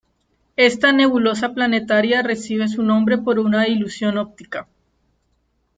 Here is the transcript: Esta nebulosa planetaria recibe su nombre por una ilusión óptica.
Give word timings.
Esta 0.55 0.91
nebulosa 0.93 1.53
planetaria 1.53 2.23
recibe 2.23 2.67
su 2.67 2.81
nombre 2.81 3.19
por 3.19 3.37
una 3.37 3.67
ilusión 3.67 4.17
óptica. 4.17 4.67